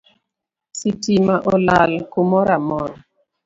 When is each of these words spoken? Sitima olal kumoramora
Sitima 0.79 1.35
olal 1.53 1.91
kumoramora 2.11 2.97